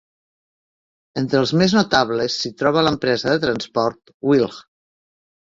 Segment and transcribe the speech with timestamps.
[1.21, 4.61] Entre els més notables, s'hi troba l'empresa de transport Wilh.